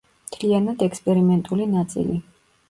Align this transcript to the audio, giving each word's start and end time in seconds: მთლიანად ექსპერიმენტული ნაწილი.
მთლიანად 0.29 0.81
ექსპერიმენტული 0.85 1.69
ნაწილი. 1.75 2.19